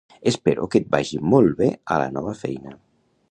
Espero 0.29 0.63
que 0.75 0.81
et 0.83 0.87
vagi 0.95 1.19
molt 1.35 1.55
bé 1.61 1.69
a 1.97 2.01
la 2.05 2.09
nova 2.17 2.35
feina 2.43 2.77